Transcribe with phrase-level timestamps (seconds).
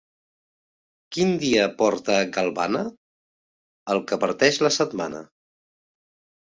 [1.17, 2.83] Quin dia porta galvana?
[3.95, 5.25] El que parteix la setmana.